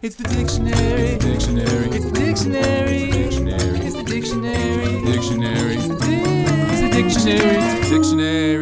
[0.00, 1.18] It's the dictionary.
[1.18, 1.88] Dictionary.
[1.88, 3.10] It's the dictionary.
[3.10, 3.80] Dictionary.
[3.80, 5.02] It's the dictionary.
[5.04, 5.74] Dictionary.
[5.74, 7.90] It's the dictionary.
[7.90, 8.60] Dictionary.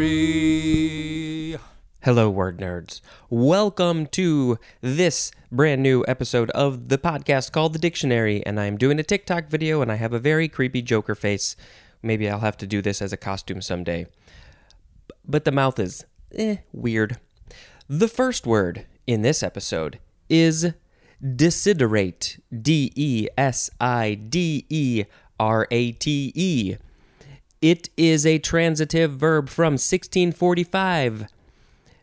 [2.03, 3.03] Hello, word nerds.
[3.29, 8.43] Welcome to this brand new episode of the podcast called The Dictionary.
[8.47, 11.55] And I'm doing a TikTok video and I have a very creepy Joker face.
[12.03, 14.07] Maybe I'll have to do this as a costume someday.
[15.23, 17.19] But the mouth is eh, weird.
[17.91, 19.99] The first word in this episode
[20.31, 20.73] is
[21.35, 22.39] desiderate.
[22.63, 25.05] D E S I D E
[25.39, 26.77] R A T E.
[27.63, 31.27] It is a transitive verb from 1645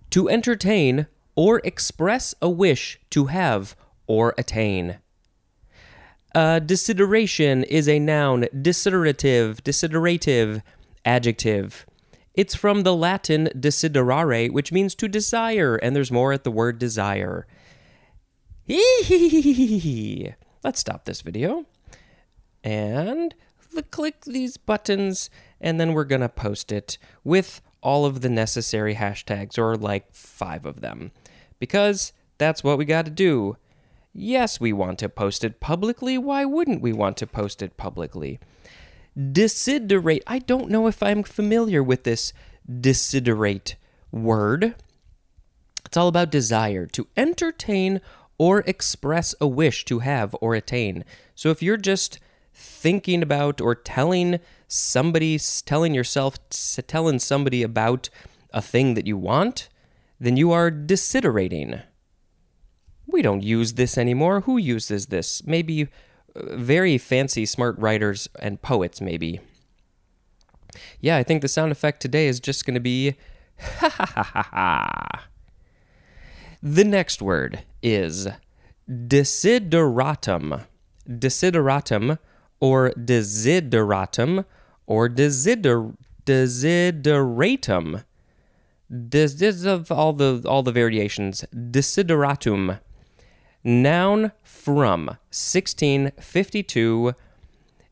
[0.10, 3.76] to entertain or express a wish to have
[4.08, 4.98] or attain.
[6.36, 10.62] Uh, desideration is a noun, desiderative, desiderative,
[11.06, 11.86] adjective.
[12.34, 16.80] It's from the Latin desiderare, which means to desire, and there's more at the word
[16.80, 17.46] desire.
[20.64, 21.66] Let's stop this video
[22.64, 23.36] and
[23.92, 29.58] click these buttons, and then we're gonna post it with all of the necessary hashtags,
[29.58, 31.12] or like five of them,
[31.60, 33.58] because that's what we gotta do.
[34.14, 36.18] Yes, we want to post it publicly.
[36.18, 38.40] Why wouldn't we want to post it publicly?
[39.32, 40.24] Desiderate.
[40.26, 42.32] I don't know if I'm familiar with this
[42.80, 43.76] desiderate
[44.12, 44.76] word.
[45.86, 48.00] It's all about desire, to entertain
[48.44, 51.06] or express a wish to have or attain.
[51.34, 52.20] So if you're just
[52.54, 58.10] thinking about or telling somebody, telling yourself, telling somebody about
[58.52, 59.70] a thing that you want,
[60.20, 61.80] then you are desiderating.
[63.08, 64.42] We don't use this anymore.
[64.42, 65.42] Who uses this?
[65.46, 65.84] Maybe
[66.36, 69.40] uh, very fancy, smart writers and poets, maybe.
[71.00, 73.16] Yeah, I think the sound effect today is just going to be
[73.60, 75.24] ha ha ha ha ha.
[76.66, 78.30] The next word is
[78.90, 80.66] desideratum.
[81.10, 82.18] Desideratum
[82.62, 84.46] or desideratum
[84.88, 88.06] or desider, desideratum.
[88.90, 91.44] This is of all the all the variations.
[91.54, 92.80] Desideratum.
[93.66, 97.14] Noun from 1652.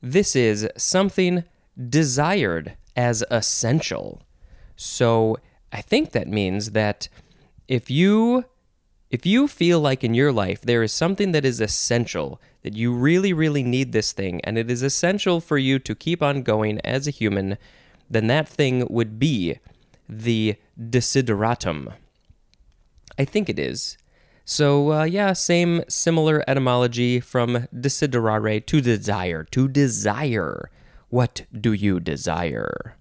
[0.02, 1.44] This is something
[1.90, 4.22] desired as essential.
[4.78, 5.40] So
[5.74, 7.10] I think that means that
[7.68, 8.46] if you
[9.12, 12.94] if you feel like in your life there is something that is essential, that you
[12.94, 16.80] really, really need this thing, and it is essential for you to keep on going
[16.86, 17.58] as a human,
[18.10, 19.60] then that thing would be
[20.08, 21.94] the desideratum.
[23.20, 23.98] I think it is.
[24.46, 29.44] So, uh, yeah, same similar etymology from desiderare to desire.
[29.52, 30.72] To desire.
[31.10, 32.96] What do you desire?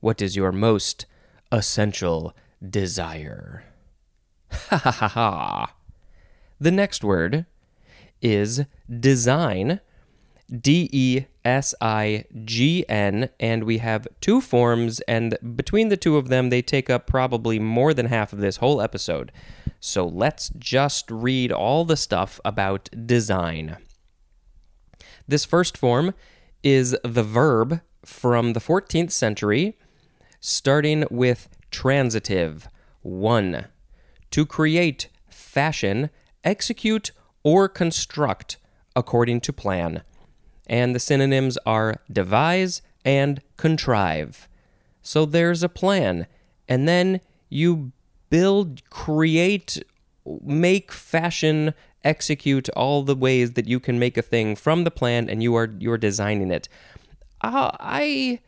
[0.00, 1.06] What is your most
[1.50, 2.32] essential
[2.68, 3.64] desire?
[4.52, 5.74] Ha ha ha ha.
[6.60, 7.46] The next word
[8.20, 9.80] is design.
[10.50, 16.18] D E S I G N, and we have two forms, and between the two
[16.18, 19.32] of them, they take up probably more than half of this whole episode.
[19.80, 23.78] So let's just read all the stuff about design.
[25.26, 26.12] This first form
[26.62, 29.78] is the verb from the 14th century,
[30.40, 32.68] starting with transitive.
[33.00, 33.66] One,
[34.32, 36.10] to create, fashion,
[36.44, 37.12] execute,
[37.42, 38.56] or construct
[38.94, 40.02] according to plan.
[40.66, 44.48] And the synonyms are devise and contrive.
[45.02, 46.26] So there's a plan,
[46.68, 47.92] and then you
[48.30, 49.82] build, create,
[50.24, 55.28] make, fashion, execute all the ways that you can make a thing from the plan,
[55.28, 56.68] and you are you're designing it.
[57.40, 58.40] Uh, I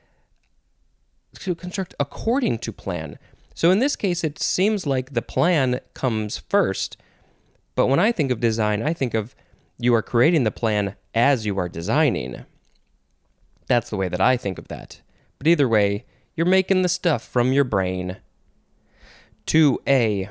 [1.40, 3.18] to construct according to plan.
[3.54, 6.96] So in this case, it seems like the plan comes first.
[7.76, 9.34] But when I think of design, I think of
[9.78, 12.44] you are creating the plan as you are designing.
[13.66, 15.00] That's the way that I think of that.
[15.38, 16.04] But either way,
[16.36, 18.18] you're making the stuff from your brain.
[19.46, 20.30] 2a.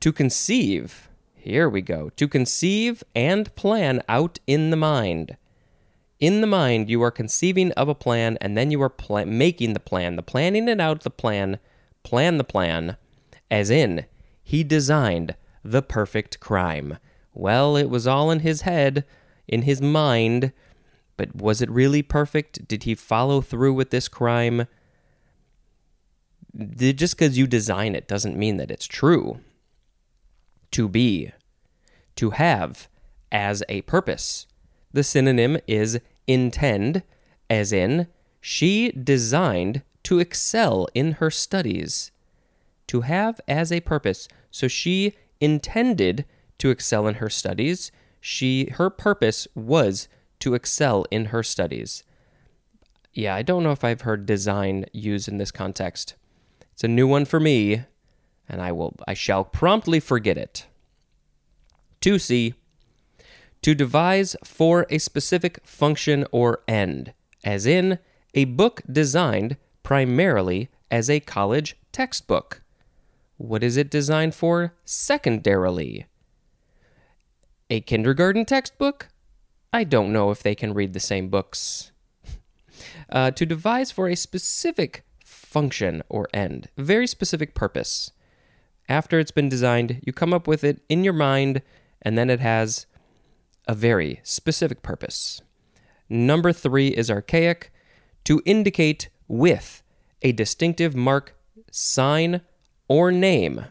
[0.00, 1.08] To conceive.
[1.34, 2.10] Here we go.
[2.10, 5.36] To conceive and plan out in the mind.
[6.18, 9.72] In the mind, you are conceiving of a plan and then you are pl- making
[9.72, 10.16] the plan.
[10.16, 11.58] The planning it out, the plan,
[12.02, 12.96] plan the plan,
[13.50, 14.06] as in,
[14.42, 16.98] he designed the perfect crime.
[17.34, 19.04] Well, it was all in his head,
[19.46, 20.52] in his mind,
[21.16, 22.66] but was it really perfect?
[22.66, 24.66] Did he follow through with this crime?
[26.56, 29.40] Just because you design it doesn't mean that it's true.
[30.72, 31.32] To be,
[32.16, 32.88] to have,
[33.30, 34.46] as a purpose.
[34.92, 37.02] The synonym is intend,
[37.48, 38.08] as in,
[38.40, 42.10] she designed to excel in her studies.
[42.88, 44.26] To have as a purpose.
[44.50, 46.24] So she intended
[46.58, 47.92] to excel in her studies.
[48.20, 50.08] she her purpose was
[50.40, 52.02] to excel in her studies.
[53.14, 56.16] Yeah, I don't know if I've heard design used in this context.
[56.72, 57.84] It's a new one for me,
[58.48, 60.66] and I will I shall promptly forget it.
[62.00, 62.54] 2C
[63.62, 67.12] to devise for a specific function or end,
[67.44, 68.00] as in
[68.34, 72.62] a book designed primarily as a college textbook.
[73.36, 76.06] What is it designed for secondarily?
[77.70, 79.08] A kindergarten textbook?
[79.72, 81.92] I don't know if they can read the same books.
[83.12, 88.12] Uh, to devise for a specific function or end, very specific purpose.
[88.88, 91.60] After it's been designed, you come up with it in your mind,
[92.00, 92.86] and then it has
[93.66, 95.42] a very specific purpose.
[96.08, 97.72] Number three is archaic,
[98.24, 99.82] to indicate with
[100.22, 101.36] a distinctive mark,
[101.70, 102.40] sign,
[102.88, 103.66] or name.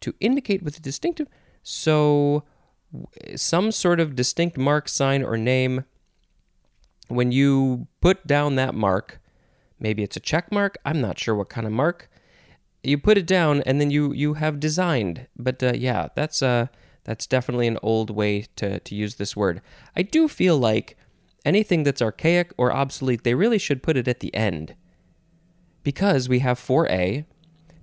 [0.00, 1.26] To indicate with a distinctive,
[1.62, 2.44] so
[3.34, 5.84] some sort of distinct mark, sign, or name.
[7.08, 9.20] When you put down that mark,
[9.80, 12.10] maybe it's a check mark, I'm not sure what kind of mark.
[12.82, 15.26] You put it down and then you you have designed.
[15.36, 16.66] But uh, yeah, that's uh
[17.04, 19.62] that's definitely an old way to, to use this word.
[19.96, 20.96] I do feel like
[21.44, 24.74] anything that's archaic or obsolete, they really should put it at the end.
[25.86, 27.24] Because we have 4a,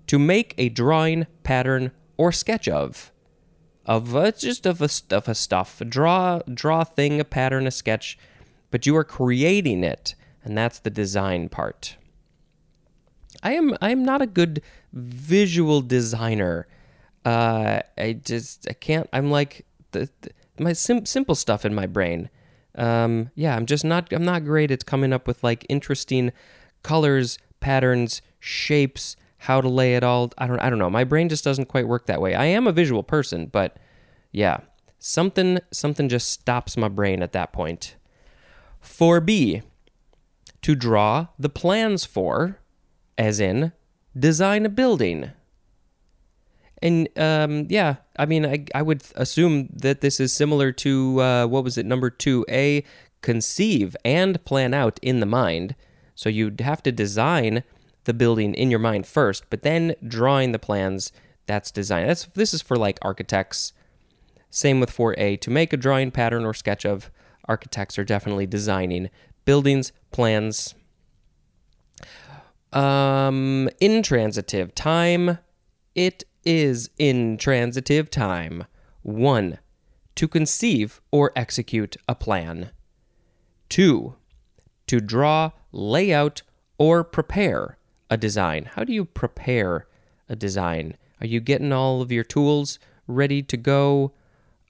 [0.07, 3.13] to make a drawing, pattern, or sketch of.
[3.85, 5.81] Of uh, just of a, of a stuff.
[5.87, 8.17] Draw, draw a thing, a pattern, a sketch,
[8.71, 11.95] but you are creating it, and that's the design part.
[13.41, 14.61] I am I am not a good
[14.93, 16.67] visual designer
[17.25, 19.09] uh, I just I can't.
[19.13, 22.29] I'm like the, the my sim- simple stuff in my brain.
[22.75, 24.11] Um, yeah, I'm just not.
[24.11, 26.31] I'm not great at coming up with like interesting
[26.81, 30.31] colors, patterns, shapes, how to lay it all.
[30.37, 30.59] I don't.
[30.59, 30.89] I don't know.
[30.89, 32.35] My brain just doesn't quite work that way.
[32.35, 33.77] I am a visual person, but
[34.31, 34.59] yeah,
[34.99, 37.95] something something just stops my brain at that point.
[38.83, 39.63] 4B
[40.61, 42.59] to draw the plans for,
[43.17, 43.71] as in
[44.17, 45.31] design a building.
[46.81, 51.47] And um, yeah, I mean, I, I would assume that this is similar to uh,
[51.47, 52.45] what was it, number two?
[52.49, 52.83] A,
[53.21, 55.75] conceive and plan out in the mind.
[56.15, 57.63] So you'd have to design
[58.05, 61.11] the building in your mind first, but then drawing the plans,
[61.45, 62.07] that's design.
[62.07, 63.73] That's, this is for like architects.
[64.49, 65.39] Same with 4A.
[65.41, 67.09] To make a drawing pattern or sketch of,
[67.45, 69.09] architects are definitely designing
[69.45, 70.75] buildings, plans.
[72.71, 75.39] Um, intransitive time.
[75.95, 78.65] It is intransitive time.
[79.01, 79.59] 1.
[80.15, 82.71] To conceive or execute a plan.
[83.69, 84.15] 2.
[84.87, 86.41] To draw, lay out,
[86.77, 87.77] or prepare
[88.09, 88.69] a design.
[88.73, 89.87] How do you prepare
[90.29, 90.97] a design?
[91.21, 94.11] Are you getting all of your tools ready to go?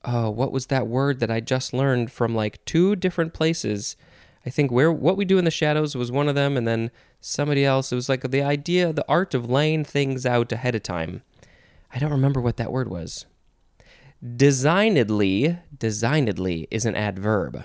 [0.05, 3.95] Oh, what was that word that I just learned from like two different places?
[4.45, 6.91] I think where what we do in the shadows was one of them, and then
[7.21, 7.91] somebody else.
[7.91, 11.23] It was like the idea, the art of laying things out ahead of time.
[11.93, 13.25] I don't remember what that word was.
[14.35, 17.63] Designedly, designedly is an adverb.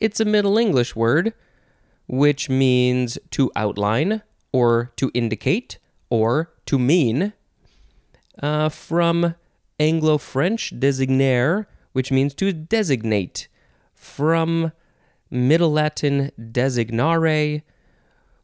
[0.00, 1.34] It's a Middle English word
[2.06, 7.32] which means to outline or to indicate or to mean.
[8.42, 9.34] Uh, from
[9.78, 13.46] Anglo French designer, which means to designate.
[13.94, 14.72] From
[15.30, 17.62] Middle Latin designare,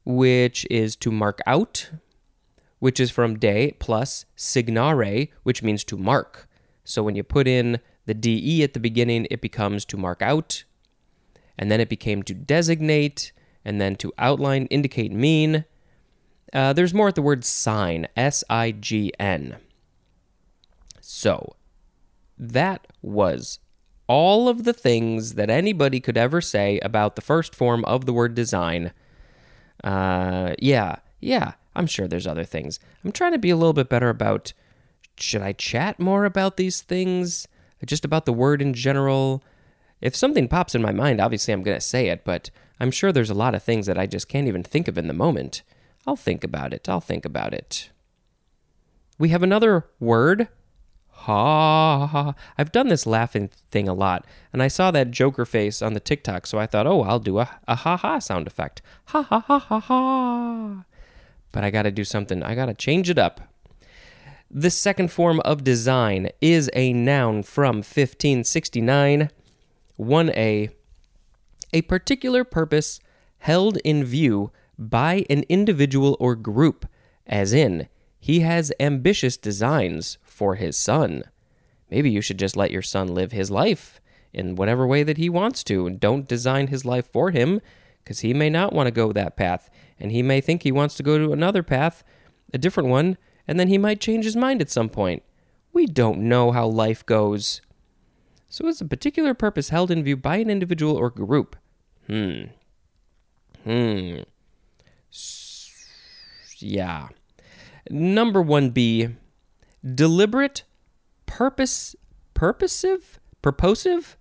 [0.05, 1.91] which is to mark out
[2.79, 6.49] which is from de plus signare, which means to mark.
[6.85, 10.65] So when you put in the de at the beginning, it becomes to mark out,
[11.59, 13.33] and then it became to designate,
[13.65, 15.65] and then to outline, indicate, mean.
[16.53, 19.57] Uh, there's more at the word sign, S I G N.
[21.01, 21.57] So
[22.39, 23.59] that was
[24.09, 28.13] all of the things that anybody could ever say about the first form of the
[28.13, 28.93] word design.
[29.83, 31.55] Uh, yeah, yeah.
[31.75, 32.79] I'm sure there's other things.
[33.05, 34.53] I'm trying to be a little bit better about
[35.19, 37.49] should I chat more about these things?
[37.85, 39.43] Just about the word in general?
[40.07, 43.11] If something pops in my mind, obviously I'm going to say it, but I'm sure
[43.11, 45.65] there's a lot of things that I just can't even think of in the moment.
[46.07, 46.89] I'll think about it.
[46.89, 47.91] I'll think about it.
[49.19, 50.47] We have another word.
[51.11, 52.35] Ha ha.
[52.57, 56.01] I've done this laughing thing a lot, and I saw that Joker face on the
[56.01, 58.83] TikTok, so I thought, oh, I'll do a, a ha ha sound effect.
[59.07, 60.85] Ha ha ha ha ha
[61.51, 62.45] but I got to do something.
[62.45, 63.41] I got to change it up.
[64.49, 69.31] The second form of design is a noun from 1569.
[69.99, 70.71] 1a.
[71.73, 73.01] A particular purpose
[73.39, 76.87] held in view by an individual or group,
[77.27, 77.89] as in,
[78.19, 81.25] he has ambitious designs for his son.
[81.91, 84.01] maybe you should just let your son live his life
[84.33, 87.61] in whatever way that he wants to and don't design his life for him
[88.03, 90.95] because he may not want to go that path and he may think he wants
[90.97, 92.05] to go to another path,
[92.53, 93.17] a different one,
[93.49, 95.23] and then he might change his mind at some point.
[95.73, 97.63] We don't know how life goes.
[98.57, 101.57] So it's a particular purpose held in view by an individual or group.
[102.07, 102.45] Hmm.
[103.65, 104.21] Hmm.
[105.13, 105.75] S-
[106.57, 107.09] yeah.
[107.91, 109.15] Number 1B
[109.95, 110.63] deliberate
[111.27, 111.95] purpose
[112.33, 114.17] purposive purposive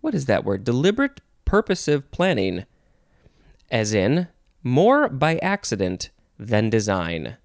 [0.00, 2.64] what is that word deliberate purposive planning
[3.70, 4.26] as in
[4.64, 7.36] more by accident than design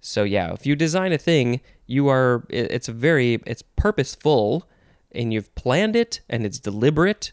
[0.00, 4.66] so yeah if you design a thing you are it- it's very it's purposeful
[5.14, 7.32] and you've planned it and it's deliberate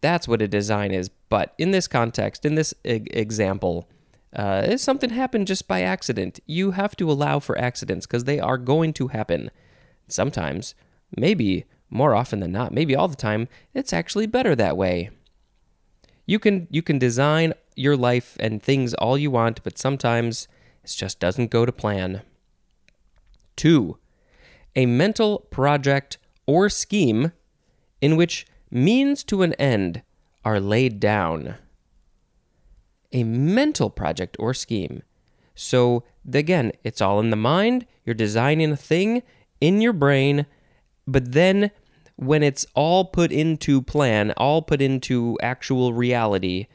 [0.00, 1.08] that's what a design is.
[1.08, 3.88] But in this context in this e- example
[4.34, 8.58] uh, something happened just by accident you have to allow for accidents because they are
[8.58, 9.50] going to happen.
[10.08, 10.74] Sometimes
[11.16, 15.10] maybe more often than not maybe all the time it's actually better that way.
[16.26, 20.48] You can you can design your life and things all you want but sometimes
[20.84, 22.22] it just doesn't go to plan.
[23.56, 23.98] 2
[24.76, 26.18] a mental project
[26.50, 27.32] or scheme
[28.00, 30.02] in which means to an end
[30.44, 31.54] are laid down
[33.12, 35.02] a mental project or scheme
[35.54, 36.02] so
[36.32, 39.22] again it's all in the mind you're designing a thing
[39.60, 40.46] in your brain
[41.06, 41.70] but then
[42.20, 46.66] when it's all put into plan, all put into actual reality,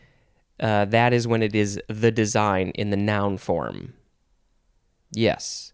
[0.59, 3.93] uh, that is when it is the design in the noun form.
[5.11, 5.71] Yes.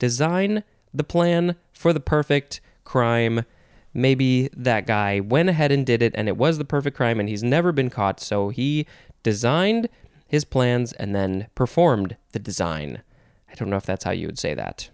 [0.00, 3.44] Design the plan for the perfect crime.
[3.94, 7.28] Maybe that guy went ahead and did it and it was the perfect crime and
[7.28, 8.20] he's never been caught.
[8.20, 8.86] So he
[9.22, 9.88] designed
[10.26, 13.02] his plans and then performed the design.
[13.50, 14.88] I don't know if that's how you would say that.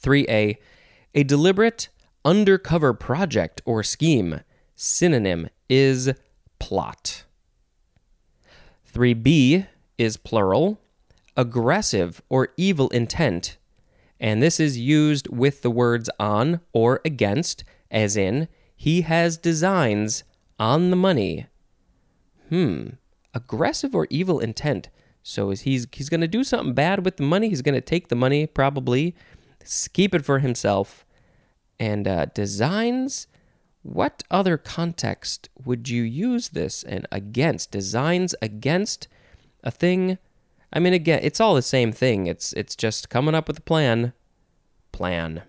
[0.00, 0.56] 3A.
[1.14, 1.88] A deliberate
[2.24, 4.40] undercover project or scheme.
[4.74, 6.12] Synonym is
[6.58, 7.24] plot.
[8.92, 9.66] 3b
[9.98, 10.80] is plural,
[11.36, 13.56] aggressive or evil intent,
[14.18, 20.24] and this is used with the words on or against, as in, he has designs
[20.58, 21.46] on the money.
[22.48, 22.88] Hmm,
[23.34, 24.88] aggressive or evil intent.
[25.22, 27.48] So is he's he's going to do something bad with the money.
[27.48, 29.14] He's going to take the money probably,
[29.92, 31.04] keep it for himself,
[31.80, 33.26] and uh, designs.
[33.82, 39.08] What other context would you use this and against designs against
[39.64, 40.18] a thing?
[40.72, 42.26] I mean, again, it's all the same thing.
[42.26, 44.12] It's it's just coming up with a plan.
[44.92, 45.42] Plan.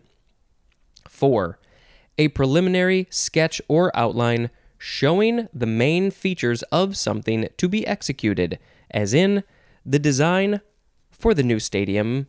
[1.08, 1.60] Four,
[2.18, 8.60] a preliminary sketch or outline showing the main features of something to be executed,
[8.92, 9.44] as in
[9.86, 10.62] the design
[11.10, 12.28] for the new stadium.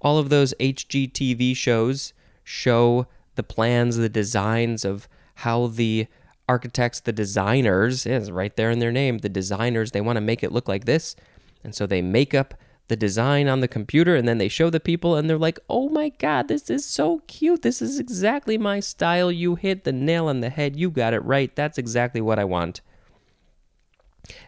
[0.00, 6.06] All of those HGTV shows show the plans, the designs of how the
[6.48, 10.42] architects, the designers, is right there in their name, the designers, they want to make
[10.42, 11.16] it look like this.
[11.64, 12.54] And so they make up
[12.88, 15.88] the design on the computer and then they show the people and they're like, oh
[15.88, 17.62] my God, this is so cute.
[17.62, 19.32] This is exactly my style.
[19.32, 20.76] You hit the nail on the head.
[20.76, 21.54] You got it right.
[21.56, 22.82] That's exactly what I want.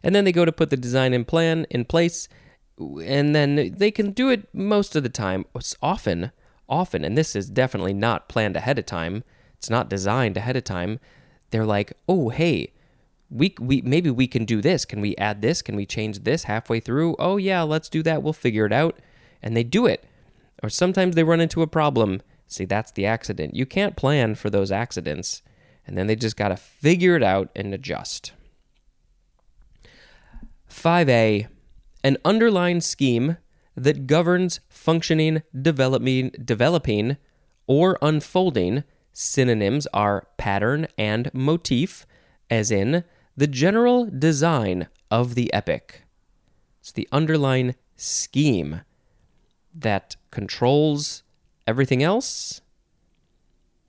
[0.03, 2.29] And then they go to put the design in plan in place
[2.79, 5.47] and then they can do it most of the time.
[5.55, 6.31] It's often,
[6.69, 9.25] often, and this is definitely not planned ahead of time.
[9.57, 11.01] It's not designed ahead of time.
[11.51, 12.75] They're like, oh, hey,
[13.31, 14.85] we, we maybe we can do this.
[14.85, 15.63] Can we add this?
[15.63, 17.17] Can we change this halfway through?
[17.19, 18.23] Oh yeah, let's do that.
[18.23, 18.99] We'll figure it out.
[19.43, 20.05] And they do it.
[20.63, 22.23] Or sometimes they run into a problem.
[22.47, 23.55] See, that's the accident.
[23.55, 25.43] You can't plan for those accidents.
[25.87, 28.33] And then they just got to figure it out and adjust.
[30.71, 31.49] 5A,
[32.03, 33.37] an underlying scheme
[33.77, 37.17] that governs functioning, developing, developing,
[37.67, 38.85] or unfolding.
[39.13, 42.07] Synonyms are pattern and motif,
[42.51, 43.05] as in
[43.37, 46.03] the general design of the epic.
[46.81, 48.81] It's the underlying scheme
[49.75, 51.23] that controls
[51.67, 52.61] everything else.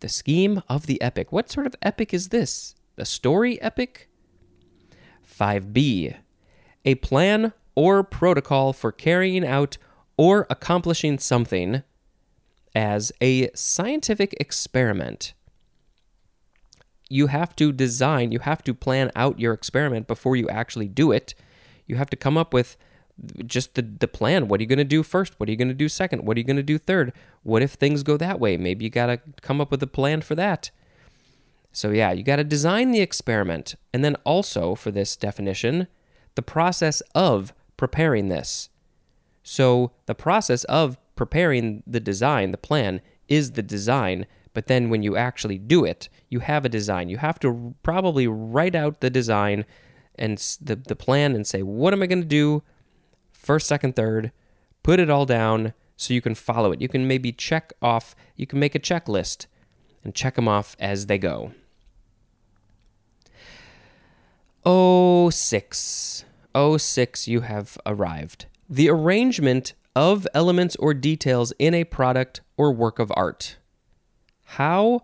[0.01, 1.31] The scheme of the epic.
[1.31, 2.75] What sort of epic is this?
[2.97, 4.09] A story epic?
[5.25, 6.15] 5b.
[6.85, 9.77] A plan or protocol for carrying out
[10.17, 11.83] or accomplishing something
[12.75, 15.33] as a scientific experiment.
[17.09, 21.11] You have to design, you have to plan out your experiment before you actually do
[21.11, 21.33] it.
[21.85, 22.77] You have to come up with
[23.45, 24.47] just the, the plan.
[24.47, 25.39] What are you going to do first?
[25.39, 26.25] What are you going to do second?
[26.25, 27.13] What are you going to do third?
[27.43, 28.57] What if things go that way?
[28.57, 30.69] Maybe you got to come up with a plan for that.
[31.71, 33.75] So, yeah, you got to design the experiment.
[33.93, 35.87] And then also, for this definition,
[36.35, 38.69] the process of preparing this.
[39.43, 44.25] So, the process of preparing the design, the plan, is the design,
[44.57, 47.09] but then when you actually do it, you have a design.
[47.09, 49.65] You have to probably write out the design
[50.15, 52.63] and the, the plan and say, what am I going to do
[53.31, 54.31] first, second, third?
[54.81, 56.81] Put it all down so you can follow it.
[56.81, 59.45] You can maybe check off, you can make a checklist
[60.03, 61.51] and check them off as they go.
[64.65, 68.47] Oh six, oh six, you have arrived.
[68.67, 73.57] The arrangement of elements or details in a product or work of art.
[74.51, 75.01] How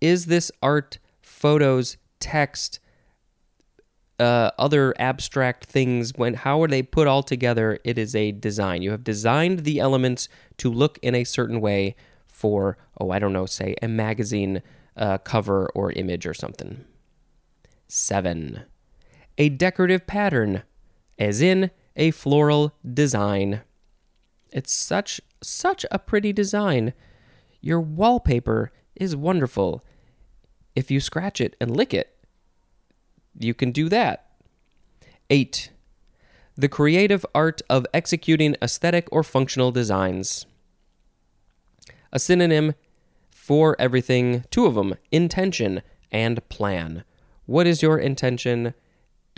[0.00, 2.78] is this art, photos, text,
[4.20, 7.80] uh, other abstract things when how are they put all together?
[7.82, 8.82] It is a design.
[8.82, 13.32] You have designed the elements to look in a certain way for oh i don't
[13.32, 14.62] know say a magazine
[14.96, 16.84] uh, cover or image or something.
[17.88, 18.62] Seven.
[19.38, 20.62] A decorative pattern
[21.18, 23.62] as in a floral design.
[24.52, 26.94] It's such such a pretty design
[27.60, 29.84] your wallpaper is wonderful
[30.74, 32.18] if you scratch it and lick it
[33.38, 34.26] you can do that.
[35.30, 35.70] 8.
[36.56, 40.46] The creative art of executing aesthetic or functional designs.
[42.12, 42.74] A synonym
[43.30, 47.04] for everything, two of them intention and plan.
[47.46, 48.74] What is your intention?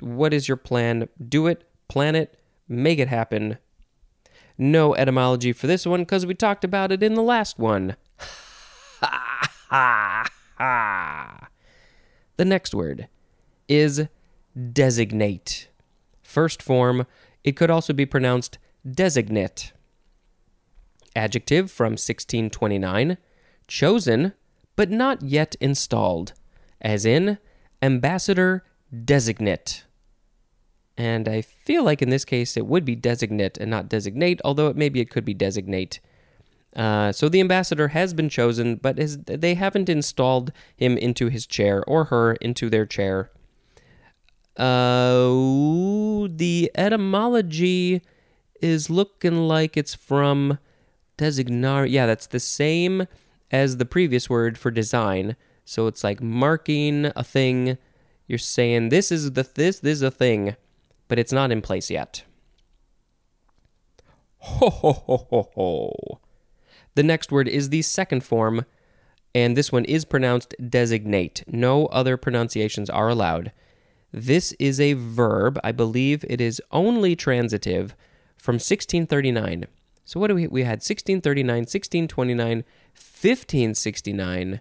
[0.00, 1.08] What is your plan?
[1.28, 3.58] Do it, plan it, make it happen.
[4.56, 7.96] No etymology for this one because we talked about it in the last one.
[12.40, 13.06] The next word
[13.68, 14.06] is
[14.72, 15.68] designate.
[16.22, 17.06] First form,
[17.44, 18.56] it could also be pronounced
[18.90, 19.74] designate.
[21.14, 23.18] Adjective from 1629,
[23.66, 24.32] chosen
[24.74, 26.32] but not yet installed,
[26.80, 27.36] as in
[27.82, 28.64] ambassador
[29.04, 29.84] designate.
[30.96, 34.68] And I feel like in this case it would be designate and not designate, although
[34.68, 36.00] it maybe it could be designate.
[36.76, 41.46] Uh, so the ambassador has been chosen, but is, they haven't installed him into his
[41.46, 43.30] chair or her into their chair.
[44.56, 48.02] Uh, the etymology
[48.60, 50.58] is looking like it's from
[51.18, 51.90] designar.
[51.90, 53.06] Yeah, that's the same
[53.50, 55.36] as the previous word for design.
[55.64, 57.78] So it's like marking a thing.
[58.26, 60.56] You're saying this is the this this is a thing,
[61.08, 62.24] but it's not in place yet.
[64.38, 66.19] Ho ho ho ho ho.
[66.94, 68.64] The next word is the second form,
[69.34, 71.44] and this one is pronounced designate.
[71.46, 73.52] No other pronunciations are allowed.
[74.12, 75.58] This is a verb.
[75.62, 77.94] I believe it is only transitive
[78.36, 79.66] from 1639.
[80.04, 84.60] So what do we we had 1639, 1629, 1569,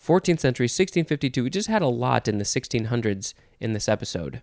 [0.00, 1.44] 14th century, 1652.
[1.44, 4.42] We just had a lot in the 1600s in this episode.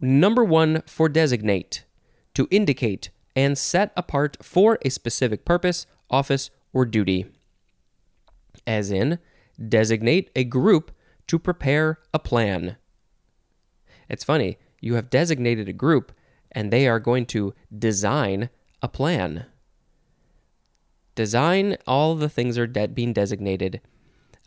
[0.00, 1.84] Number 1 for designate
[2.34, 7.26] to indicate and set apart for a specific purpose, office, or duty.
[8.66, 9.18] As in,
[9.68, 10.90] designate a group
[11.26, 12.76] to prepare a plan.
[14.08, 16.12] It's funny, you have designated a group
[16.50, 18.48] and they are going to design
[18.80, 19.46] a plan.
[21.14, 23.80] Design, all the things are de- being designated.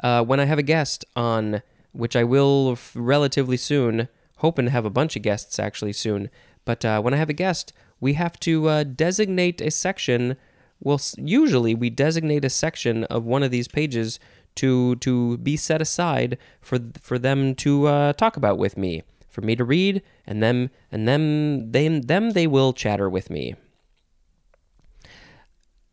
[0.01, 4.71] Uh, when I have a guest on, which I will f- relatively soon, hoping to
[4.71, 6.29] have a bunch of guests actually soon,
[6.69, 10.37] but uh, when I have a guest, we have to uh, designate a section.
[10.79, 14.19] Well, usually we designate a section of one of these pages
[14.57, 19.41] to to be set aside for for them to uh, talk about with me, for
[19.41, 23.55] me to read, and them and them they them they will chatter with me.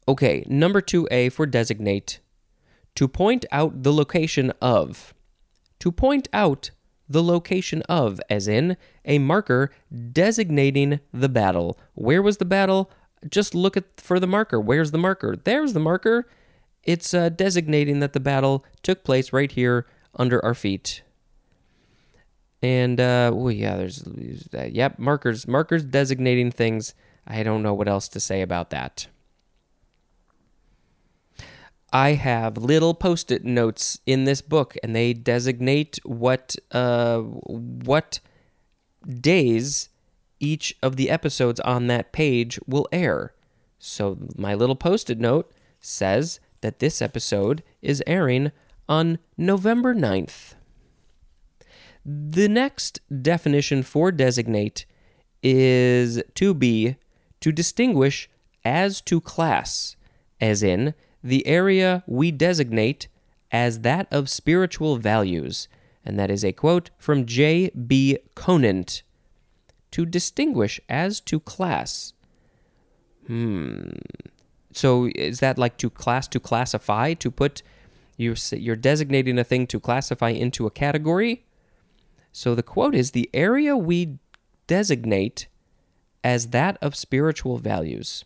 [0.06, 2.20] Okay, number two A for designate.
[2.96, 5.14] To point out the location of.
[5.78, 6.70] To point out
[7.08, 9.70] the location of, as in a marker
[10.12, 11.78] designating the battle.
[11.94, 12.90] Where was the battle?
[13.28, 14.60] Just look at for the marker.
[14.60, 15.36] Where's the marker?
[15.36, 16.28] There's the marker.
[16.82, 21.02] It's uh, designating that the battle took place right here under our feet.
[22.62, 24.04] And uh, oh yeah, there's
[24.54, 26.94] uh, yep markers markers designating things.
[27.26, 29.08] I don't know what else to say about that.
[31.92, 38.20] I have little post-it notes in this book, and they designate what uh, what
[39.06, 39.88] days
[40.40, 43.32] each of the episodes on that page will air.
[43.78, 48.50] So my little post-it note says that this episode is airing
[48.88, 50.54] on November 9th.
[52.04, 54.86] The next definition for designate
[55.42, 56.96] is to be
[57.40, 58.28] to distinguish
[58.64, 59.96] as to class,
[60.40, 63.08] as in the area we designate
[63.50, 65.68] as that of spiritual values.
[66.04, 68.18] And that is a quote from J.B.
[68.34, 69.02] Conant.
[69.92, 72.12] To distinguish as to class.
[73.26, 73.88] Hmm.
[74.72, 77.62] so is that like to class to classify to put
[78.16, 81.44] you you're designating a thing to classify into a category?
[82.30, 84.18] So the quote is the area we
[84.66, 85.48] designate
[86.22, 88.24] as that of spiritual values.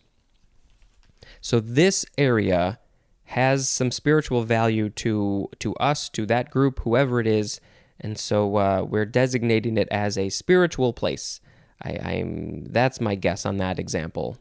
[1.41, 2.79] So this area
[3.25, 7.61] has some spiritual value to to us, to that group, whoever it is,
[8.01, 11.41] and so uh, we're designating it as a spiritual place.
[11.83, 14.39] I, I'm that's my guess on that example.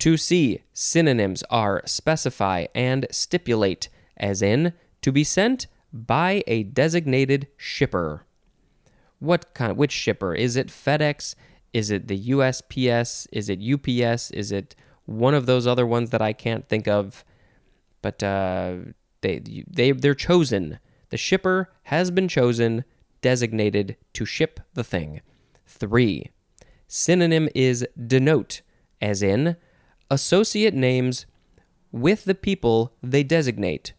[0.00, 7.48] To see synonyms are specify and stipulate, as in to be sent by a designated
[7.56, 8.24] shipper.
[9.18, 9.76] What kind?
[9.76, 10.34] Which shipper?
[10.34, 11.34] Is it FedEx?
[11.74, 13.26] Is it the USPS?
[13.30, 14.30] Is it UPS?
[14.30, 14.74] Is it
[15.10, 17.24] one of those other ones that I can't think of?
[18.00, 18.76] But uh,
[19.20, 20.78] they they they're chosen.
[21.10, 22.84] The shipper has been chosen,
[23.20, 25.20] designated to ship the thing.
[25.66, 26.30] Three.
[26.86, 28.62] Synonym is denote,
[29.00, 29.56] as in
[30.10, 31.26] associate names
[31.92, 33.92] with the people they designate.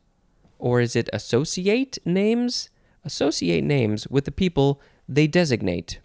[0.59, 2.69] Or is it associate names?
[3.03, 5.99] Associate names with the people they designate.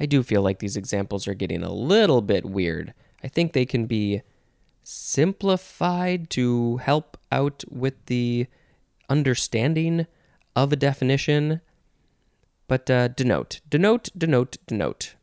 [0.00, 2.94] I do feel like these examples are getting a little bit weird.
[3.22, 4.22] I think they can be
[4.82, 8.46] simplified to help out with the
[9.08, 10.06] understanding
[10.56, 11.60] of a definition.
[12.68, 15.14] But uh, denote, denote, denote, denote.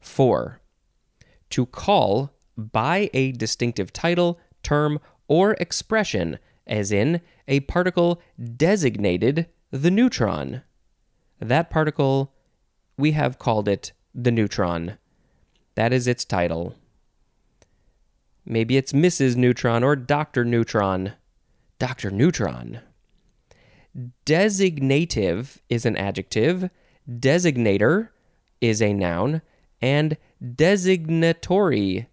[0.00, 0.60] Four,
[1.50, 8.20] to call by a distinctive title, term, or expression, as in a particle
[8.56, 10.62] designated the neutron.
[11.40, 12.32] That particle,
[12.96, 14.98] we have called it the neutron.
[15.74, 16.76] That is its title.
[18.46, 19.36] Maybe it's Mrs.
[19.36, 20.44] Neutron or Dr.
[20.44, 21.12] Neutron.
[21.78, 22.10] Dr.
[22.10, 22.80] Neutron.
[24.26, 26.68] Designative is an adjective,
[27.08, 28.08] designator
[28.60, 29.40] is a noun,
[29.80, 30.16] and
[30.54, 32.08] designatory.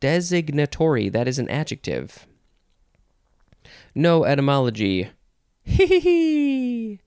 [0.00, 2.26] Designatory, that is an adjective.
[3.94, 5.10] No etymology.
[5.64, 7.00] Hee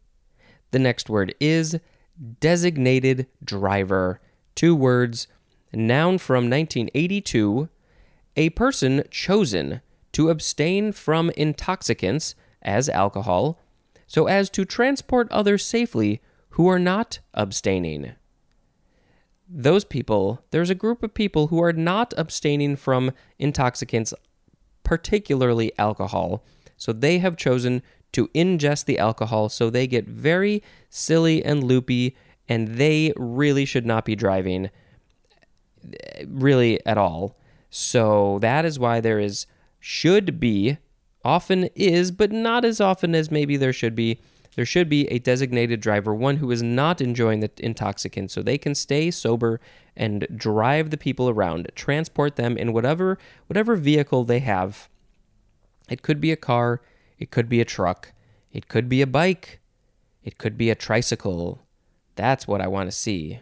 [0.71, 1.77] The next word is
[2.39, 4.21] designated driver.
[4.55, 5.27] Two words,
[5.73, 7.69] noun from 1982
[8.35, 13.59] a person chosen to abstain from intoxicants as alcohol
[14.07, 16.21] so as to transport others safely
[16.51, 18.13] who are not abstaining.
[19.47, 24.13] Those people, there's a group of people who are not abstaining from intoxicants,
[24.83, 26.43] particularly alcohol.
[26.77, 32.15] So they have chosen to ingest the alcohol, so they get very silly and loopy,
[32.47, 34.69] and they really should not be driving,
[35.91, 37.35] eh, really at all.
[37.77, 39.47] So that is why there is
[39.81, 40.77] should be,
[41.25, 44.21] often is, but not as often as maybe there should be.
[44.55, 48.57] There should be a designated driver, one who is not enjoying the intoxicant, so they
[48.57, 49.59] can stay sober
[49.93, 54.87] and drive the people around, transport them in whatever whatever vehicle they have.
[55.89, 56.81] It could be a car,
[57.19, 58.13] it could be a truck,
[58.53, 59.59] it could be a bike,
[60.23, 61.67] it could be a tricycle.
[62.15, 63.41] That's what I want to see.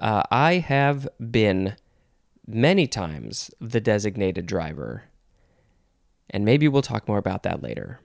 [0.00, 1.76] Uh, I have been
[2.54, 5.04] many times the designated driver.
[6.28, 8.00] And maybe we'll talk more about that later.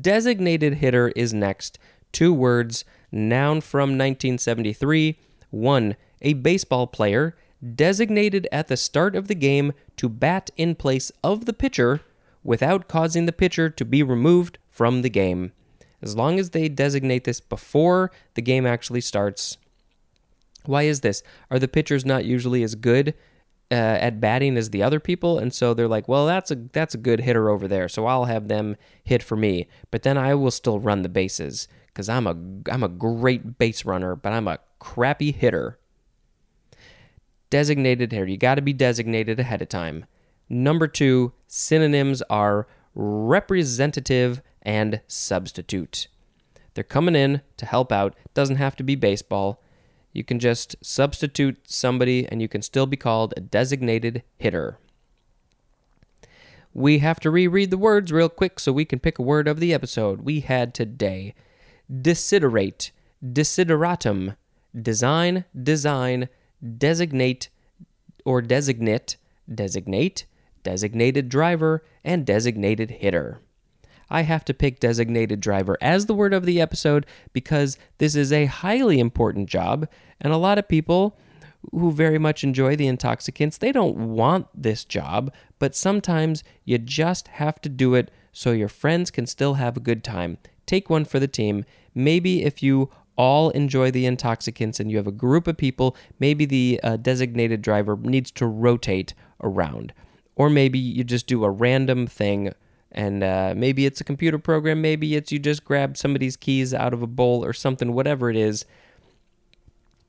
[0.00, 1.78] Designated hitter is next.
[2.12, 5.18] Two words, noun from 1973.
[5.50, 7.36] One, a baseball player
[7.74, 12.00] designated at the start of the game to bat in place of the pitcher
[12.42, 15.52] without causing the pitcher to be removed from the game
[16.02, 19.58] as long as they designate this before the game actually starts.
[20.64, 21.22] Why is this?
[21.50, 23.14] Are the pitchers not usually as good
[23.70, 26.94] uh, at batting as the other people, and so they're like, well, that's a that's
[26.94, 29.68] a good hitter over there, so I'll have them hit for me.
[29.90, 32.36] But then I will still run the bases because I'm a
[32.70, 35.78] I'm a great base runner, but I'm a crappy hitter.
[37.48, 40.04] Designated hitter, you got to be designated ahead of time.
[40.48, 46.08] Number two, synonyms are representative and substitute.
[46.74, 48.14] They're coming in to help out.
[48.34, 49.62] Doesn't have to be baseball.
[50.12, 54.78] You can just substitute somebody and you can still be called a designated hitter.
[56.72, 59.58] We have to reread the words real quick so we can pick a word of
[59.58, 61.34] the episode we had today.
[61.90, 62.92] Desiderate,
[63.24, 64.36] desideratum,
[64.80, 66.28] design, design,
[66.78, 67.48] designate
[68.24, 69.16] or designate,
[69.52, 70.26] designate,
[70.62, 73.40] designated driver, and designated hitter.
[74.10, 78.32] I have to pick designated driver as the word of the episode because this is
[78.32, 79.88] a highly important job,
[80.20, 81.18] and a lot of people
[81.72, 87.28] who very much enjoy the intoxicants, they don't want this job, but sometimes you just
[87.28, 90.38] have to do it so your friends can still have a good time.
[90.66, 91.64] Take one for the team.
[91.94, 96.46] maybe if you all enjoy the intoxicants and you have a group of people, maybe
[96.46, 99.92] the uh, designated driver needs to rotate around.
[100.36, 102.52] Or maybe you just do a random thing
[102.92, 106.92] and uh, maybe it's a computer program, maybe it's you just grab somebody's keys out
[106.92, 108.64] of a bowl or something, whatever it is.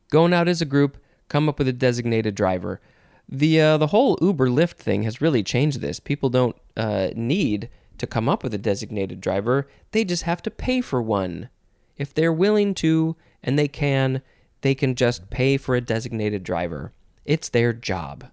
[0.10, 0.98] Going out as a group,
[1.30, 2.82] come up with a designated driver.
[3.30, 6.00] The uh, the whole Uber Lyft thing has really changed this.
[6.00, 10.52] People don't uh, need to come up with a designated driver; they just have to
[10.52, 11.50] pay for one.
[11.98, 14.22] If they're willing to and they can,
[14.62, 16.94] they can just pay for a designated driver.
[17.26, 18.26] It's their job.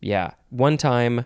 [0.00, 1.24] Yeah, one time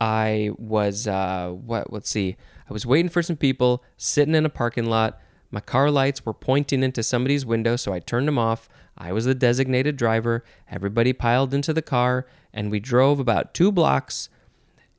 [0.00, 1.92] I was uh, what?
[1.92, 2.36] Let's see.
[2.68, 5.20] I was waiting for some people sitting in a parking lot.
[5.50, 8.68] My car lights were pointing into somebody's window, so I turned them off.
[8.98, 10.44] I was the designated driver.
[10.70, 14.28] Everybody piled into the car, and we drove about two blocks.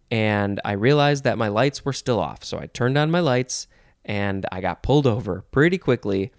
[0.10, 3.68] And I realized that my lights were still off, so I turned on my lights,
[4.06, 6.32] and I got pulled over pretty quickly.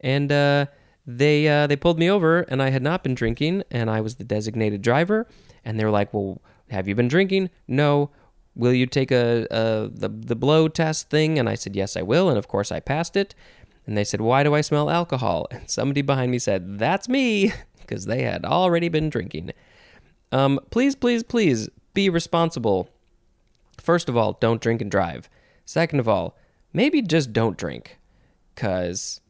[0.00, 0.66] And uh,
[1.06, 4.16] they uh, they pulled me over, and I had not been drinking, and I was
[4.16, 5.26] the designated driver.
[5.64, 7.50] And they were like, "Well, have you been drinking?
[7.68, 8.10] No.
[8.56, 12.02] Will you take a, a the the blow test thing?" And I said, "Yes, I
[12.02, 13.34] will." And of course, I passed it.
[13.86, 15.48] And they said, Why do I smell alcohol?
[15.50, 19.52] And somebody behind me said, That's me, because they had already been drinking.
[20.32, 22.88] Um, please, please, please be responsible.
[23.78, 25.28] First of all, don't drink and drive.
[25.64, 26.36] Second of all,
[26.72, 27.98] maybe just don't drink,
[28.54, 29.20] because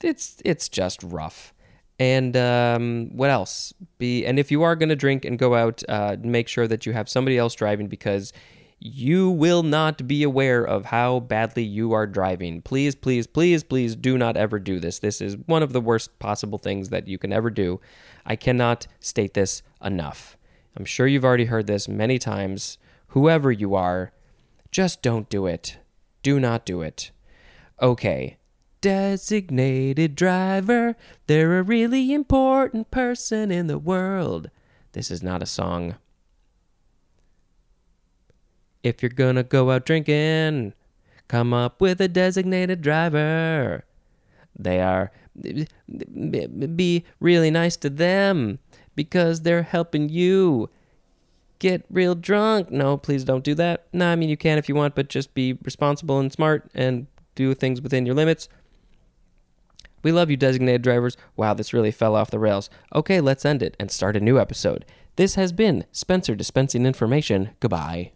[0.00, 1.52] it's it's just rough.
[1.98, 3.74] And um, what else?
[3.98, 6.86] Be and if you are going to drink and go out, uh, make sure that
[6.86, 8.32] you have somebody else driving because
[8.80, 12.62] you will not be aware of how badly you are driving.
[12.62, 15.00] Please, please, please, please do not ever do this.
[15.00, 17.80] This is one of the worst possible things that you can ever do.
[18.24, 20.36] I cannot state this enough.
[20.76, 22.78] I'm sure you've already heard this many times.
[23.08, 24.12] Whoever you are,
[24.70, 25.78] just don't do it.
[26.22, 27.10] Do not do it.
[27.82, 28.37] Okay.
[28.80, 34.50] Designated driver, they're a really important person in the world.
[34.92, 35.96] This is not a song.
[38.82, 40.74] If you're gonna go out drinking,
[41.26, 43.84] come up with a designated driver.
[44.56, 45.10] They are
[46.76, 48.58] be really nice to them
[48.94, 50.70] because they're helping you
[51.58, 52.70] get real drunk.
[52.70, 53.86] No, please don't do that.
[53.92, 57.06] No, I mean you can if you want, but just be responsible and smart and
[57.34, 58.48] do things within your limits.
[60.02, 61.16] We love you, designated drivers.
[61.36, 62.70] Wow, this really fell off the rails.
[62.94, 64.84] Okay, let's end it and start a new episode.
[65.16, 67.50] This has been Spencer dispensing information.
[67.60, 68.12] Goodbye.